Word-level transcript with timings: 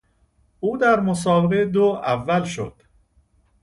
او 0.59 0.77
در 0.77 0.99
مسابقهی 0.99 1.65
دو 1.65 1.83
اول 2.03 2.43
شد. 2.43 2.81